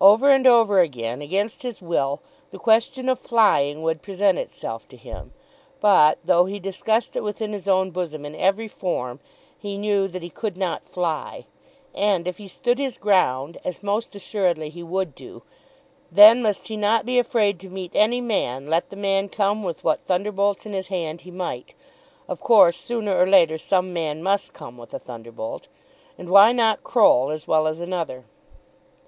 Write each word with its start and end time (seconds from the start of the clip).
Over 0.00 0.30
and 0.30 0.46
over 0.46 0.78
again, 0.78 1.20
against 1.20 1.62
his 1.64 1.82
will, 1.82 2.20
the 2.52 2.60
question 2.60 3.08
of 3.08 3.18
flying 3.18 3.82
would 3.82 4.02
present 4.02 4.38
itself 4.38 4.86
to 4.86 4.96
him; 4.96 5.32
but, 5.80 6.18
though 6.24 6.44
he 6.44 6.60
discussed 6.60 7.16
it 7.16 7.24
within 7.24 7.52
his 7.52 7.66
own 7.66 7.90
bosom 7.90 8.24
in 8.24 8.36
every 8.36 8.68
form, 8.68 9.18
he 9.58 9.76
knew 9.76 10.06
that 10.06 10.22
he 10.22 10.30
could 10.30 10.56
not 10.56 10.88
fly. 10.88 11.46
And 11.92 12.28
if 12.28 12.38
he 12.38 12.46
stood 12.46 12.78
his 12.78 12.96
ground, 12.96 13.58
as 13.64 13.82
most 13.82 14.14
assuredly 14.14 14.70
he 14.70 14.84
would 14.84 15.12
do, 15.12 15.42
then 16.08 16.40
must 16.40 16.68
he 16.68 16.76
not 16.76 17.04
be 17.04 17.18
afraid 17.18 17.58
to 17.58 17.68
meet 17.68 17.90
any 17.96 18.20
man, 18.20 18.68
let 18.70 18.90
the 18.90 18.94
man 18.96 19.28
come 19.28 19.64
with 19.64 19.82
what 19.82 20.06
thunderbolts 20.06 20.64
in 20.66 20.72
his 20.72 20.86
hand 20.86 21.22
he 21.22 21.32
might. 21.32 21.74
Of 22.28 22.38
course 22.38 22.76
sooner 22.76 23.20
or 23.20 23.26
later 23.26 23.58
some 23.58 23.92
man 23.92 24.22
must 24.22 24.52
come 24.52 24.78
with 24.78 24.94
a 24.94 25.00
thunderbolt, 25.00 25.66
and 26.16 26.30
why 26.30 26.52
not 26.52 26.84
Croll 26.84 27.30
as 27.32 27.48
well 27.48 27.66
as 27.66 27.80
another? 27.80 28.24